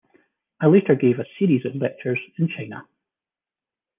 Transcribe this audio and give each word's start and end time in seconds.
I 0.59 0.65
later 0.65 0.95
gave 0.95 1.19
a 1.19 1.25
series 1.37 1.63
of 1.63 1.75
lectures 1.75 2.17
in 2.39 2.47
China. 2.47 2.87